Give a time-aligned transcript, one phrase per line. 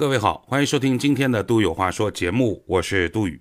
[0.00, 3.38] 各位好，欢迎收听今天的《杜有话说》节目，我是杜宇。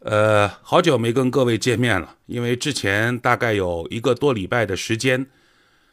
[0.00, 5.24] 呃，好久没跟各位见面了，因为之前大概有一个多礼拜的时间，《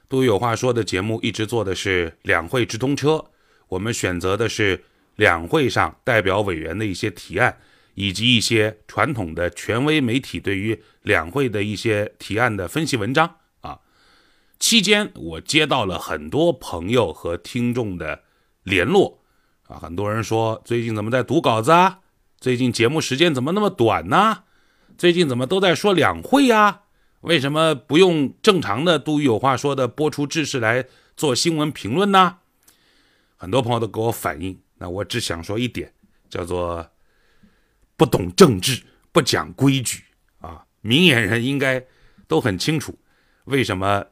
[0.09, 3.23] 杜有话说》的节目一直做的是两会直通车，
[3.67, 4.83] 我们选择的是
[5.15, 7.55] 两会上代表委员的一些提案，
[7.93, 13.77] 以及一些传统的权威媒体对于两会的一些提案的分析文章啊。
[14.59, 18.23] 期间，我接到了很多朋友和听众的
[18.63, 19.19] 联络。
[19.67, 21.99] 啊，很多人说最近怎么在读稿子啊？
[22.39, 24.43] 最近节目时间怎么那么短呢？
[24.97, 26.81] 最近怎么都在说两会呀？
[27.21, 30.85] 为什么不用正常的杜宇有话说的播出制式来
[31.17, 32.37] 做新闻评论呢？
[33.35, 35.91] 很多朋友都给我反映，那我只想说一点，
[36.29, 36.89] 叫做
[37.97, 40.03] 不懂政治，不讲规矩
[40.39, 40.63] 啊！
[40.81, 41.83] 明眼人应该
[42.27, 42.97] 都很清楚，
[43.45, 44.05] 为什么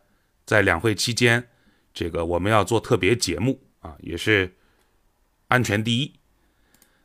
[0.45, 1.48] 在两会期间，
[1.93, 4.53] 这个我们要做特别节目啊，也是。
[5.48, 6.13] 安全第一。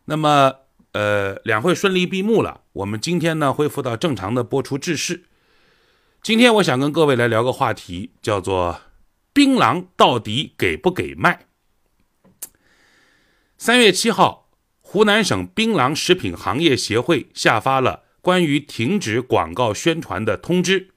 [0.07, 0.55] 那么，
[0.93, 5.25] 呃，两会顺利闭幕了，我们今天呢恢复到正常的播出制式。
[6.23, 8.81] 今天我想跟各位来聊个话题，叫做
[9.33, 11.47] 槟榔到底给不给卖？
[13.57, 14.49] 三月七号，
[14.81, 20.89] 湖南省槟榔食品行业协会下发了关于停止广告宣传的通知。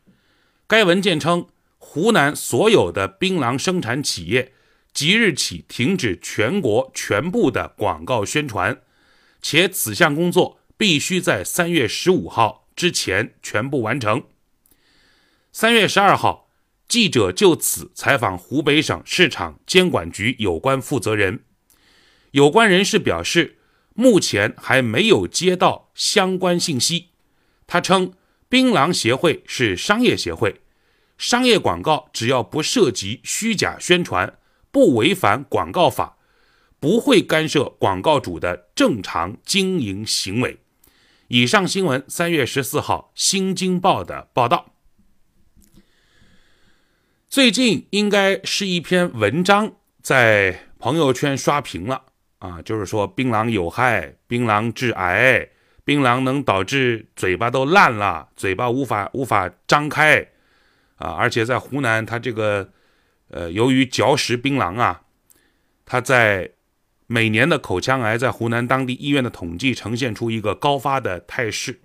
[0.65, 1.47] 该文件称，
[1.77, 4.53] 湖南所有的槟榔生产企业。
[4.93, 8.79] 即日起停止全国全部的广告宣传，
[9.41, 14.23] 且此项工作必须在三月十五号之前全部完成。
[15.51, 16.51] 三月十二号，
[16.87, 21.43] 记者就此采访湖北省市场监管局有关负责人，
[22.31, 23.57] 有关人士表示，
[23.95, 27.09] 目前还没有接到相关信息。
[27.65, 28.13] 他称，
[28.47, 30.61] 槟榔协会是商业协会，
[31.17, 34.37] 商业广告只要不涉及虚假宣传。
[34.73, 36.17] 不违反广告法，
[36.79, 40.57] 不会干涉广告主的正常经营行为。
[41.27, 44.73] 以上新闻三月十四号《新京报》的报道。
[47.29, 52.05] 最近应该是一篇文章在朋友圈刷屏了
[52.39, 55.49] 啊，就是说槟榔有害，槟榔致癌，
[55.83, 60.27] 槟榔能导致嘴巴都烂了，嘴巴无法无法张开
[60.95, 62.71] 啊，而且在湖南，它这个。
[63.33, 65.05] 呃，由于嚼食槟榔啊，
[65.85, 66.51] 它在
[67.07, 71.81] 每年的口腔癌在湖南当地医院的统计呈现出一个高发的态势。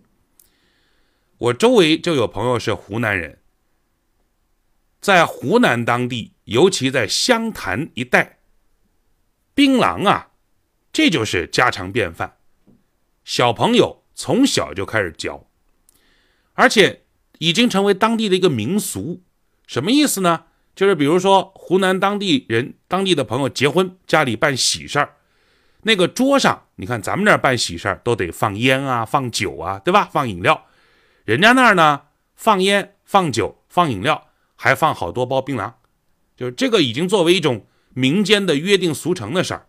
[1.38, 3.38] 我周围就有朋友是湖南人，
[5.00, 8.40] 在湖南当地，尤其在湘潭一带，
[9.54, 10.32] 槟榔啊，
[10.92, 12.36] 这就是家常便饭，
[13.24, 15.48] 小朋友从小就开始嚼，
[16.52, 17.04] 而且
[17.38, 19.22] 已经成为当地的一个民俗。
[19.66, 20.44] 什么意思呢？
[20.78, 25.16] 就是比如说，湖南当地人、当地的朋友结婚，家里办喜事儿，
[25.82, 30.08] 那个桌上，你看咱们这儿办喜事儿都得放烟啊、放酒啊，对吧？
[30.12, 30.66] 放饮料，
[31.24, 32.02] 人家那儿呢，
[32.36, 35.72] 放烟、放酒、放饮料，还放好多包槟榔，
[36.36, 39.66] 就是这个已经作为一种民间的约定俗成的事儿。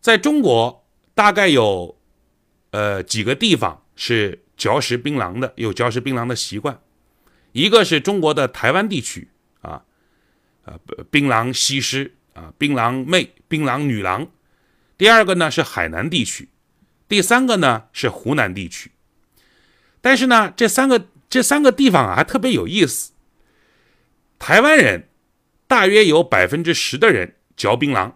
[0.00, 2.00] 在中国，大概有
[2.70, 6.80] 呃几个地方是嚼食槟榔的，有嚼食槟榔的习惯，
[7.52, 9.28] 一个是中国的台湾地区。
[9.60, 9.82] 啊，
[10.64, 10.78] 呃，
[11.10, 14.26] 槟榔西施啊，槟榔妹，槟榔女郎。
[14.96, 16.48] 第二个呢是海南地区，
[17.08, 18.90] 第三个呢是湖南地区。
[20.00, 23.12] 但是呢，这三个这三个地方啊还特别有意思。
[24.38, 25.08] 台湾人
[25.66, 28.12] 大约有百分之十的人嚼槟榔，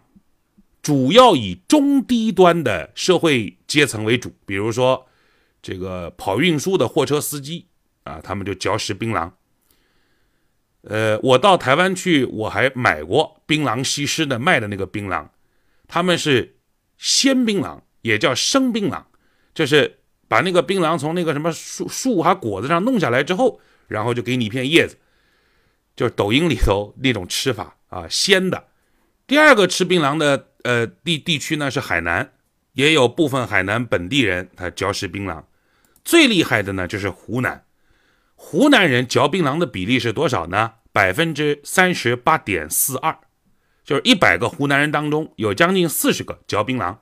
[0.83, 5.07] 主要以中低端的社会阶层为主，比如说
[5.61, 7.67] 这个跑运输的货车司机
[8.05, 9.31] 啊，他们就嚼食槟榔。
[10.87, 15.27] 呃，我到台湾去，我还买过槟榔西施的卖的那个槟榔，
[15.89, 16.57] 他们是
[16.99, 19.03] 鲜槟榔，也叫生槟榔，
[19.55, 24.99] 就是把那个槟榔从那个什么树树还果子上弄下来之后，然后就给你一片叶子，
[25.97, 28.65] 就是抖音里头那种吃法啊，鲜的。
[29.27, 32.31] 第二个吃槟榔的呃地地区呢是海南，
[32.75, 35.43] 也有部分海南本地人他嚼食槟榔，
[36.05, 37.64] 最厉害的呢就是湖南。
[38.47, 40.75] 湖南人嚼槟榔的比例是多少呢？
[40.93, 43.19] 百分之三十八点四二，
[43.83, 46.99] 就是一百个湖南人当中有将近四十个嚼槟榔。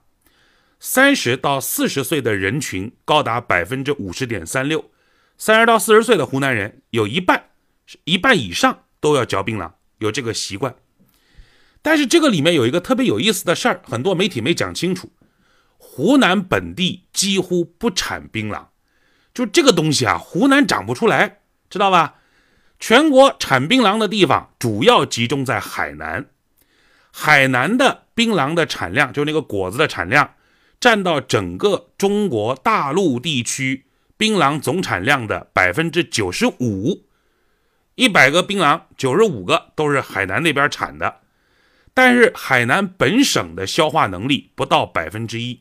[0.78, 4.92] 三十到四十岁的人群高达百分之五十点三六，
[5.36, 7.46] 三十到四十岁的湖南人有一半，
[8.04, 10.76] 一半以上都要嚼槟榔，有这个习惯。
[11.82, 15.12] 但是这个里面有一个特别有意思的事儿，很多媒体没讲清楚：
[15.76, 18.66] 湖南本地几乎不产槟榔。
[19.34, 21.40] 就这个东西啊，湖南长不出来，
[21.70, 22.14] 知道吧？
[22.78, 26.26] 全国产槟榔的地方主要集中在海南，
[27.12, 30.34] 海南的槟榔的产量，就那个果子的产量，
[30.80, 33.86] 占到整个中国大陆地区
[34.16, 37.06] 槟榔总产量的百分之九十五。
[37.94, 41.20] 一百个槟榔，九十五个都是海南那边产的。
[41.94, 45.60] 但是海南本省的消化能力不到百分之一，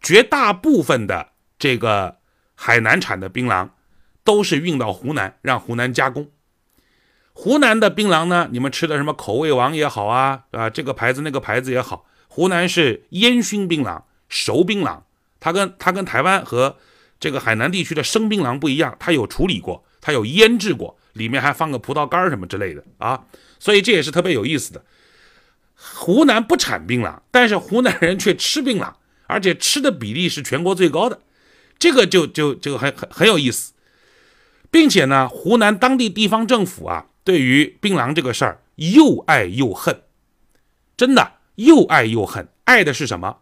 [0.00, 2.19] 绝大部分的这个
[2.62, 3.70] 海南产的槟榔
[4.22, 6.28] 都是运到湖南，让湖南加工。
[7.32, 15.00] 湖南的槟榔呢，你们吃的什么口味王也好啊，啊，这个牌子那个牌子也好，湖南是烟熏槟榔、熟槟榔，
[15.40, 16.76] 它跟它跟台湾和
[17.18, 23.24] 这个海南地区的生槟榔不一样，它有处理过，它有腌制过，里面还放个葡萄干什么之类的啊，
[23.58, 24.84] 所以这也是特别有意思的。
[25.74, 28.92] 湖南不产槟榔，但是湖南人却吃槟榔，
[29.26, 31.20] 而且吃的比例是全国最高的，
[31.80, 33.72] 这个就就就很很很有意思，
[34.70, 40.02] 并且呢，湖南当地地方政府啊，对于槟榔这个事儿又爱又恨，
[40.96, 42.46] 真的又爱又恨。
[42.66, 43.38] 爱的是什么？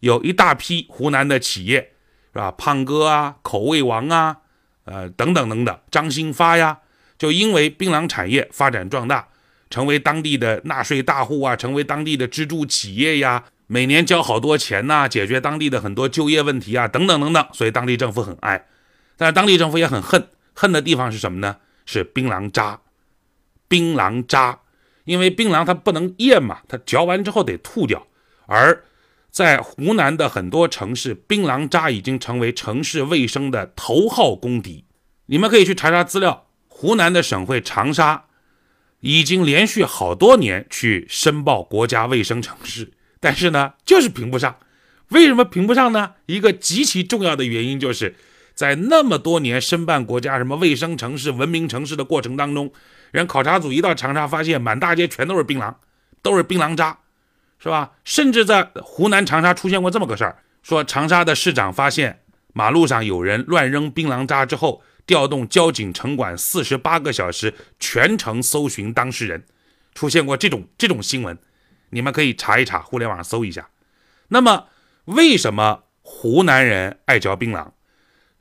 [0.00, 1.92] 有一大批湖南的企业，
[2.32, 2.50] 是吧？
[2.50, 4.38] 胖哥啊，口味王啊，
[4.84, 6.78] 呃，等等等等，张兴发呀，
[7.16, 9.28] 就因为槟榔产业发展壮大。
[9.70, 13.44] 成为当地的纳税大户啊，成为当地的支柱企业呀，
[13.74, 18.66] 每年交好多钱呐，解决当地的很多就业问题啊，等等等等，所以当地政府很爱，
[19.16, 21.56] 但是当地政府也很恨，恨的地方是什么呢？
[21.84, 22.78] 是槟榔渣，
[23.66, 24.60] 槟榔渣，
[25.02, 28.06] 因为槟榔它不能咽嘛，它嚼完之后得吐掉，
[28.46, 28.84] 而
[29.32, 34.84] 在湖南的很多城市，槟榔渣已经成为城市卫生的头号公敌。
[35.26, 38.26] 你们可以去查查资料，湖南的省会长沙。
[39.00, 42.92] 已经连续好多年去申报国家卫生城市，
[43.24, 44.54] 但是呢，就是评不上。
[45.08, 46.12] 为什么评不上呢？
[46.26, 48.14] 一个极其重要的原因，就是
[48.54, 52.70] 在那么多年申办国家什么卫生城市、文明城市的过程当中，
[53.12, 55.74] 人考察组一到长沙，发现满大街全都是槟榔，
[56.20, 56.98] 都是槟榔渣，
[57.58, 57.92] 是吧？
[58.04, 62.20] 甚至在湖南长沙出现过这么个事儿，说长沙的市长发现
[62.52, 64.82] 马路上有人乱扔槟榔渣之后。
[65.06, 69.44] 调动交警城管四十八个小时，全程搜寻当事人，
[69.94, 71.36] 出现过这种这种新闻，
[71.94, 73.70] 你们可以查一查，互联网上搜一下。
[74.28, 74.66] 那么，
[75.04, 77.68] 为什么湖南人爱嚼槟榔？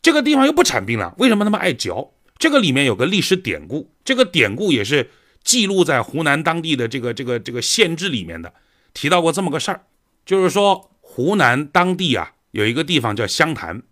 [0.02, 2.14] 这个地方又不产槟榔，为什么那么爱嚼？
[2.38, 5.12] 这个里面有个历史典故，这个典故也是
[5.44, 8.54] 记录在湖南当地的这个这个这个县志里面的，
[8.94, 9.84] 提到过这么个事儿，
[10.26, 13.84] 就是说湖南当地啊有一个地方叫湘潭。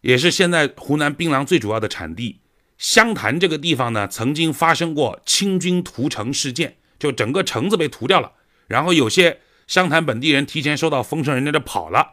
[0.00, 2.40] 也是现在湖南槟榔最主要的产地，
[2.76, 8.32] 湘潭这个地方呢，曾经发生过清军屠城事件，就整个城子被屠掉了。
[8.72, 12.12] 然后有些湘潭本地人提前收到风声，人家就跑了。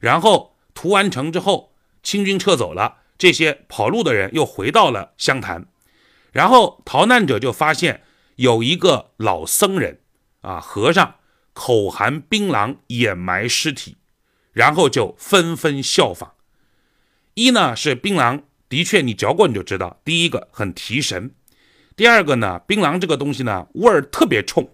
[0.00, 1.72] 然后屠完城之后，
[2.02, 5.64] 清军撤走了，这些跑路的人又回到了湘潭。
[6.30, 8.02] 然后逃难者就发现
[8.36, 10.00] 有一个老僧人
[10.42, 11.14] 啊，和尚
[11.54, 13.96] 口含槟榔掩埋尸体，
[14.52, 16.34] 然后就纷纷效仿。
[17.32, 21.34] 一呢是槟榔，的确你嚼过你就知道，第一个很提神，
[21.96, 24.68] 第二个呢，槟榔这个东西呢味儿特别冲，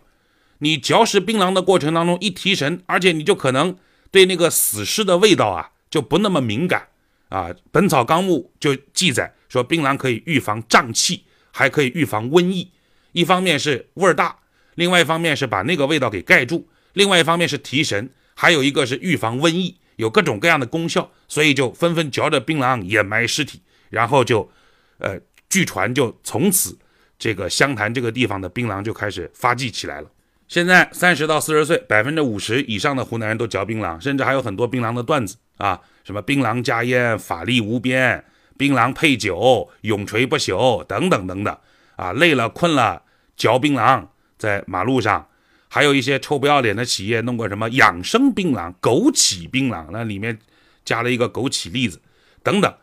[0.60, 3.76] 你嚼食槟榔的过程当中一提神，而且你就可能
[4.10, 6.88] 对那个死尸的味道啊就不那么敏感
[7.28, 7.48] 啊。
[7.70, 12.70] 《本草纲目》就记载说，槟榔可以预防胀气，还可以预防瘟疫。
[13.12, 14.38] 一方面是味儿大，
[14.76, 19.76] 另外一方面是把那个味道给盖住，另外一方面是提神，还有一个是预防瘟疫。
[19.96, 24.50] 有各种各样的功效，所以就纷纷嚼着槟榔掩埋尸体，然后就，
[24.96, 25.20] 呃，
[25.50, 26.78] 据传就从此
[27.18, 30.10] 这个湘潭这个地方的槟榔就开始发迹起来了。
[30.50, 38.24] 现在三十到四十岁，百分之五十以上的湖南人都嚼槟榔，甚至还有很多槟榔的段子啊，什么槟榔加烟法力无边，
[38.58, 41.56] 槟榔配酒永垂不朽等等等等
[41.94, 43.00] 啊，累了困了
[43.36, 45.28] 嚼槟榔，在马路上。
[45.68, 50.36] 还有一些臭不要脸的企业弄过什么养生槟榔、枸杞槟榔，那里面
[50.84, 52.02] 加了一个枸杞粒子
[52.42, 52.74] 等等。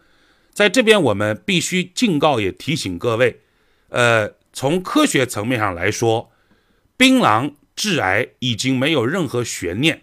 [0.53, 3.41] 在这边，我们必须警告也提醒各位，
[3.89, 6.31] 呃，从科学层面上来说，
[6.97, 10.01] 槟榔致癌已经没有任何悬念。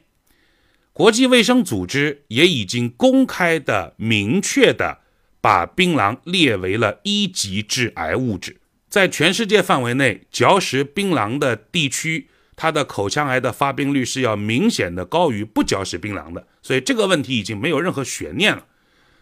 [0.92, 5.00] 国际卫生组织也已经公开的、明确的
[5.40, 8.60] 把槟榔列为了一级致癌物质。
[8.88, 12.28] 在全世界范围内，嚼食槟榔的地区。
[12.56, 18.66] 它的口腔癌的发病率是要明显的高于不嚼食槟榔的，所以这个问题已经没有任何悬念了。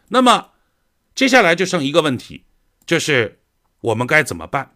[0.08, 0.50] 那么
[1.14, 2.44] 接下来就剩一个问题，
[2.84, 3.40] 就是
[3.80, 4.74] 我们该怎么办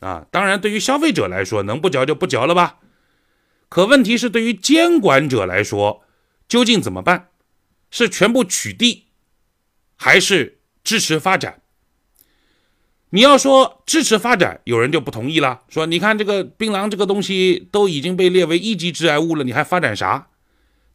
[0.00, 0.26] 啊？
[0.30, 2.78] 当然，对于消费者来说，能不嚼就不嚼了吧。
[3.68, 6.04] 可问题是，对于监管者来说，
[6.48, 7.28] 究竟怎么办？
[7.90, 9.02] 是全部取缔，
[9.96, 11.62] 还是支持发展？
[13.10, 20.28] 你要说支持发展，有人就不同意了，说你看这个槟榔这个东西都已经被列为一级致癌物了，你还发展啥？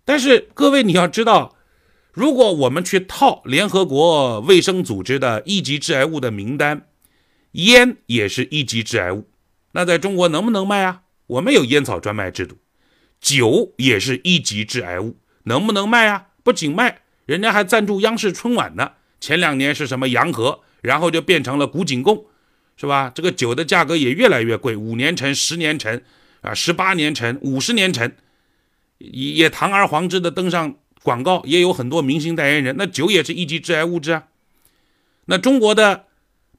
[0.04, 1.56] 但是各位你要知道，
[2.12, 6.88] 如果我们去套联合国卫生组织的一级致癌物的名单，
[7.52, 9.28] 烟也是一级致癌物，
[9.74, 11.02] 那在中国能不能卖啊？
[11.28, 12.58] 我们有烟草专卖制度，
[13.20, 16.28] 酒也是一级致癌物，能不能卖啊？
[16.44, 18.94] 不仅卖，人家还赞助央视春晚呢。
[19.20, 22.26] 前两年是什么洋河，然后就变成了古井贡，
[22.76, 23.12] 是吧？
[23.14, 26.04] 这个酒的价格也越来越贵，五年陈、十年陈
[26.42, 28.16] 啊，十八年陈、五十年陈，
[28.98, 32.76] 也也堂而皇之的登上广告，也有很多明星代言人。
[32.78, 34.24] 那酒也是一级致癌物质啊。
[35.26, 36.06] 那中国的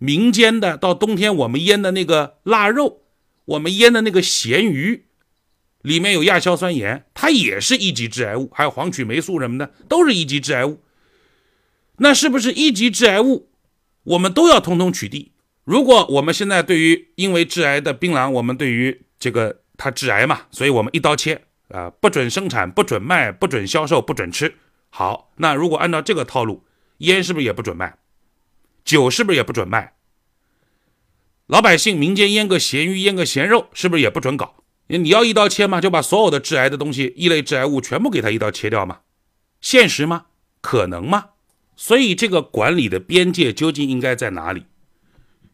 [0.02, 3.02] 民间的，到冬天我们腌的那个腊肉，
[3.44, 5.04] 我们腌的那个咸鱼，
[5.82, 10.80] 里面有亚硝酸盐，它也是一级致癌物，还有黄曲霉素什么的，都是一级致癌物。
[11.98, 13.48] 那是不是一级致癌物，
[14.02, 15.28] 我们都要通通取缔？
[15.62, 24.52] 如果我们现在对于因为致癌的槟榔，我们对于这个它致癌嘛，所以我们一刀切啊，不准生产，不准卖，不准销售，不准吃。
[24.90, 26.64] 好，那如果按照这个套路，
[26.98, 27.96] 烟是不是也不准卖？
[28.84, 29.94] 酒是不是也不准卖？
[31.46, 34.56] 老百姓民间腌个咸鱼，腌个咸肉，是不是也不准搞？
[34.88, 35.80] 你要一刀切吗？
[35.80, 39.00] 就把所有的致癌的东西，一类致癌物全部给它一刀切掉吗？
[39.60, 40.26] 现实吗？
[40.60, 41.30] 可能吗？
[41.76, 44.64] 所以，这个管理的边界究竟应该在哪里？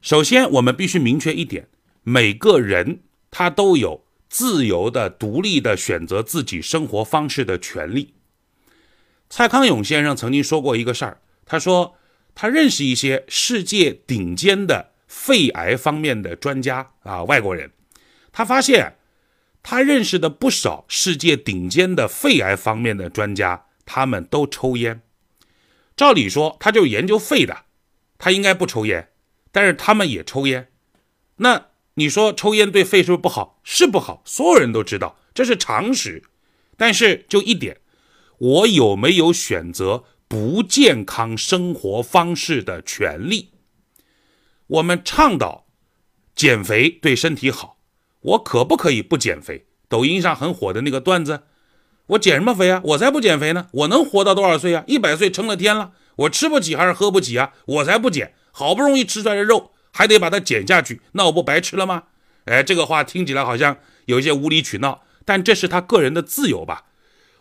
[0.01, 1.69] 首先，我们必须明确一点：
[2.03, 8.15] 每个人他都有自由的、独立的选择自己生活方式的权利。
[9.29, 11.97] 蔡康永先生曾经说过一个事儿，他说
[12.41, 17.73] 他认识一些世界顶尖的肺癌方面的专家啊，外国人。
[18.31, 18.97] 他发现
[19.61, 25.03] 他认识的不少世界顶尖的肺癌方面的专家，他们都抽烟。
[25.97, 27.65] 照理说，他就研究肺的，
[28.19, 29.09] 他应该不抽烟，
[29.51, 30.71] 但是他们也抽烟。
[31.39, 33.61] 那你说抽烟对肺是不是不好？
[33.65, 36.23] 是不好，所有人都知道，这是常识。
[36.77, 37.79] 但是就一点，
[38.39, 43.53] 我有没有选择不健康生活方式的权利？
[44.67, 45.65] 我们倡导
[46.35, 47.79] 减肥对身体好，
[48.21, 49.67] 我可不可以不减肥？
[49.89, 51.45] 抖音上很火的那个段子。
[52.09, 52.83] 我减什么肥啊？
[52.85, 53.69] 我才不减肥呢！
[53.73, 54.85] 我能活到多少岁啊？
[54.87, 57.55] 一百岁成了天了，我吃不起还是喝不起啊？
[57.65, 58.35] 我才不减！
[58.51, 62.05] 好不容易吃出来的肉，还得把它减下去，那我不白吃了吗？
[62.45, 66.85] 哎，这个话听起来好像有一些无理取闹，但这是他个人的自由吧？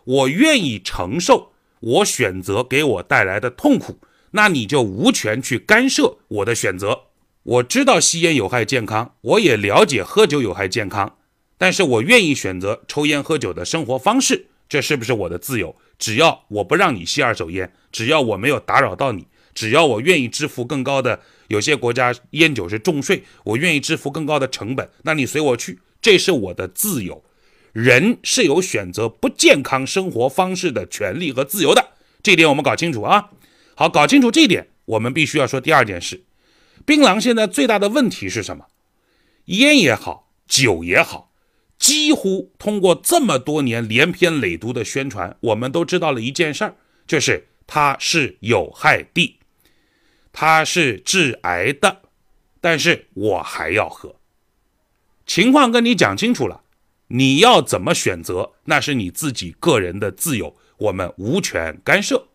[0.04, 3.98] 我愿意承受我选择给我带来的痛苦，
[4.32, 7.02] 那你就无权去干涉我的选择。
[7.42, 11.16] 我知道吸烟有害健康，我也了解喝酒有害健康，
[11.56, 14.46] 但是我愿意选择抽烟喝酒的生活方式。
[14.68, 15.74] 这是不是我的自由？
[15.98, 27.24] 只要我不让你吸二手烟，只要我没有打扰到你，只要我愿意支付更高的，有些国家烟酒是重税，我愿意支付更高的成本，那你随我去，这是我的自由。
[27.72, 31.90] 人是有选择不健康生活方式的权利和自由的，
[32.22, 33.30] 这点我们搞清楚啊。
[33.74, 36.24] 好，搞清楚这一点，我们必须要说第二件事：
[36.84, 38.66] 槟榔现在最大的问题是什么？
[39.46, 41.32] 烟也好，酒也好。
[41.78, 46.74] 几乎通过这么多年连篇累牍的宣传，我们都知道了一件事儿，
[47.06, 49.38] 就是它是有害的，
[50.32, 52.02] 它是致癌的。
[52.60, 54.16] 但是我还要喝。
[55.24, 56.62] 情况跟你讲清楚了，
[57.08, 62.28] 你要怎么选择，那是你自己个人的自由，我们无权干涉。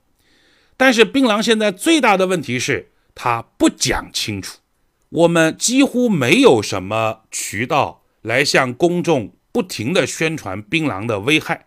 [0.78, 4.60] 但是槟榔现在最大的问题是，它不讲清楚，
[5.10, 8.02] 我们几乎没有什么渠道。
[8.24, 11.66] 来向公众不停的宣传槟榔的危害，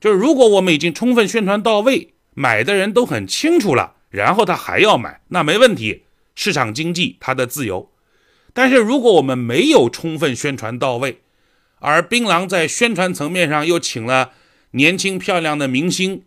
[0.00, 6.02] 就是如果我们已经充分宣传到位，买的人都很清楚了，然后他还要买，那没问题，
[6.34, 7.92] 市场经济他的自由。
[8.52, 11.20] 但是如果我们没有充分宣传到位，
[11.78, 14.32] 而槟榔在宣传层面上又请了
[14.72, 16.22] 年轻漂亮的明星，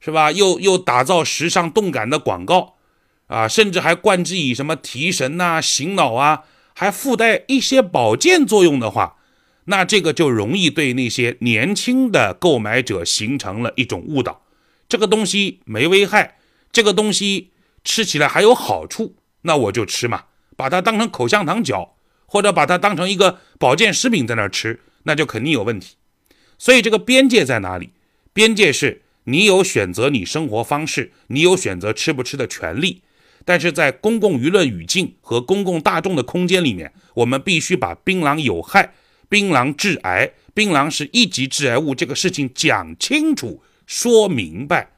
[0.00, 0.32] 是吧？
[0.32, 2.74] 又又打造时尚动感的广告，
[3.26, 6.44] 啊，甚至还冠之以什么提神呐、醒脑啊。
[6.74, 9.16] 还附带一些保健作用的话，
[9.66, 14.40] 那这个就容易对那些年轻的购买者形成了一种误导。
[14.88, 16.38] 这个东西没危害，
[16.72, 17.50] 这个东西
[17.84, 20.24] 吃起来还有好处，那我就吃嘛，
[20.56, 21.94] 把它当成口香糖嚼，
[22.24, 25.96] 或者把它当成一个保健食品在那儿吃，那就肯定有问题。
[26.58, 27.90] 所以这个边界在哪里？
[28.32, 33.02] 边界是你有选择你生活方式，你有选择吃不吃的权利。
[33.44, 38.94] 但是在公共舆论语境和公共大众的空间里面，我们必须把槟榔有害、
[39.28, 44.92] 槟榔致癌、槟榔是一级致癌物这个事情讲清楚、说明白。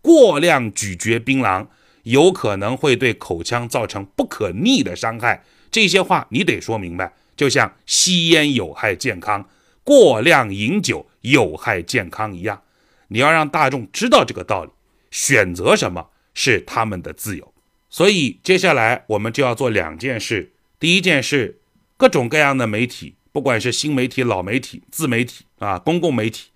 [0.00, 1.66] 过量咀嚼槟榔
[2.04, 7.12] 有可能会对口腔造成不可逆的伤害，这些话你得说明白。
[7.38, 9.48] 就像吸烟有害健康，
[9.84, 12.62] 过量饮酒有害健康一样，
[13.06, 14.70] 你要让大众知道这个道理，
[15.12, 17.54] 选择什么是他们的自由。
[17.88, 20.52] 所以接下来我们就要做两件事。
[20.80, 21.60] 第一件事，
[21.96, 26.48] 各种各样的媒体，不管是新媒体、老媒体、自媒体啊、公共媒体，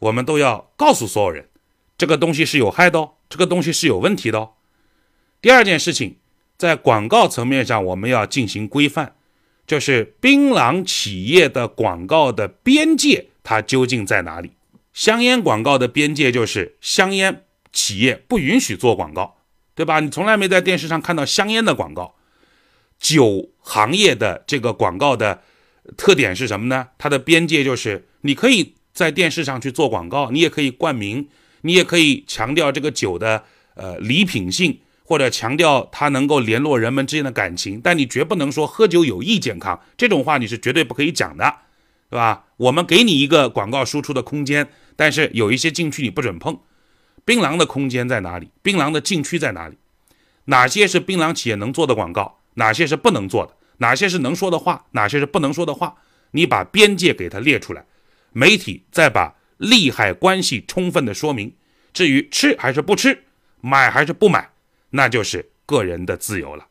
[0.00, 1.48] 我们都要告诉所有人，
[1.96, 4.50] 这个东西是有害的哦，这个东西是有问题的哦。
[5.40, 6.18] 第二件事情，
[6.58, 9.14] 在广告层面上，我们要进行规范。
[9.68, 14.50] 就是槟榔企业的广告的边界，它究竟在哪里？
[14.94, 19.36] 香烟广告的边界就是香烟企业不允许做广告，
[19.74, 20.00] 对吧？
[20.00, 22.16] 你从来没在电视上看到香烟的广告。
[22.98, 25.42] 酒行业的这个广告的
[25.96, 26.88] 特点是什么呢？
[26.96, 31.28] 它的边界就是你可以在电视上去做广告，你也可以冠名，
[31.60, 33.44] 你也可以强调这个酒的
[33.74, 34.80] 呃礼品性。
[35.08, 41.60] 或者强调它能够联络人们之间的感情，但你绝不能说喝酒有益健康这种话，你是绝对不可以讲的，
[42.10, 42.44] 对吧？
[42.58, 46.60] 我们给你一个广告输出的空间，但是有一些禁区你不准碰。
[47.24, 48.50] 槟榔的空间在哪里？
[48.60, 49.78] 槟榔的禁区在哪里？
[50.44, 52.40] 哪些是槟榔企业能做的广告？
[52.54, 53.54] 哪些是不能做的？
[53.78, 54.84] 哪些是能说的话？
[54.90, 55.94] 哪些是不能说的话？
[56.32, 57.86] 你把边界给它列出来，
[58.32, 61.50] 媒体再把利害关系充分的说明。
[61.94, 63.24] 至于吃还是不吃，
[63.62, 64.50] 买还是不买？
[64.90, 66.68] 那就是个人的自由了。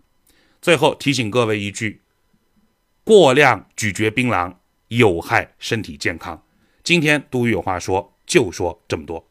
[0.61, 2.01] 最后提醒各位一句：
[3.03, 4.55] 过量咀嚼槟榔
[4.87, 6.43] 有害身体健康。
[6.83, 9.26] 今天都有话说，就说这么多。